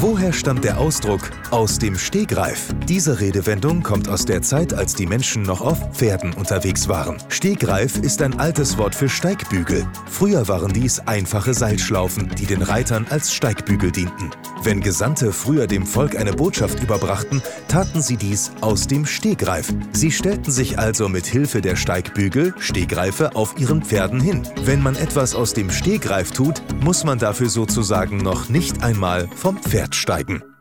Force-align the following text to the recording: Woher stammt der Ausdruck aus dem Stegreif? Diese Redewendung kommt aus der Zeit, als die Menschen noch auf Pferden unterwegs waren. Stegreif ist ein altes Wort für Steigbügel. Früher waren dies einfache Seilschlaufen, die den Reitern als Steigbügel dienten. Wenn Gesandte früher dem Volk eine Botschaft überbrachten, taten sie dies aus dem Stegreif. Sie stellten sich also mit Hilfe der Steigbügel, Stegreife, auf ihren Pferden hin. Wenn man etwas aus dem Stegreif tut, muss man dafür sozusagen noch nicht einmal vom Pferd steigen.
Woher 0.00 0.32
stammt 0.32 0.64
der 0.64 0.78
Ausdruck 0.78 1.30
aus 1.50 1.78
dem 1.78 1.96
Stegreif? 1.96 2.74
Diese 2.88 3.20
Redewendung 3.20 3.82
kommt 3.82 4.08
aus 4.08 4.24
der 4.24 4.42
Zeit, 4.42 4.74
als 4.74 4.94
die 4.94 5.06
Menschen 5.06 5.42
noch 5.42 5.60
auf 5.60 5.78
Pferden 5.92 6.34
unterwegs 6.34 6.88
waren. 6.88 7.16
Stegreif 7.28 7.98
ist 7.98 8.20
ein 8.20 8.38
altes 8.40 8.76
Wort 8.76 8.94
für 8.94 9.08
Steigbügel. 9.08 9.86
Früher 10.10 10.48
waren 10.48 10.72
dies 10.72 10.98
einfache 11.00 11.54
Seilschlaufen, 11.54 12.28
die 12.36 12.46
den 12.46 12.62
Reitern 12.62 13.06
als 13.08 13.32
Steigbügel 13.32 13.92
dienten. 13.92 14.30
Wenn 14.64 14.80
Gesandte 14.80 15.32
früher 15.32 15.66
dem 15.66 15.86
Volk 15.86 16.16
eine 16.16 16.32
Botschaft 16.32 16.82
überbrachten, 16.82 17.42
taten 17.68 18.02
sie 18.02 18.16
dies 18.16 18.50
aus 18.62 18.86
dem 18.86 19.06
Stegreif. 19.06 19.72
Sie 19.92 20.10
stellten 20.10 20.50
sich 20.50 20.78
also 20.78 21.08
mit 21.08 21.26
Hilfe 21.26 21.60
der 21.60 21.76
Steigbügel, 21.76 22.54
Stegreife, 22.58 23.36
auf 23.36 23.58
ihren 23.58 23.82
Pferden 23.82 24.20
hin. 24.20 24.42
Wenn 24.64 24.82
man 24.82 24.96
etwas 24.96 25.34
aus 25.34 25.52
dem 25.52 25.70
Stegreif 25.70 26.30
tut, 26.30 26.62
muss 26.82 27.04
man 27.04 27.18
dafür 27.18 27.50
sozusagen 27.50 28.16
noch 28.16 28.48
nicht 28.48 28.82
einmal 28.82 29.28
vom 29.36 29.58
Pferd 29.58 29.83
steigen. 29.92 30.53